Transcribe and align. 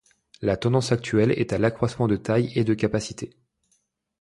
La 0.41 0.57
tendance 0.57 0.91
actuelle 0.91 1.29
est 1.29 1.53
à 1.53 1.59
l'accroissement 1.59 2.07
de 2.07 2.15
taille 2.15 2.51
et 2.55 2.63
de 2.63 2.73
capacité. 2.73 3.37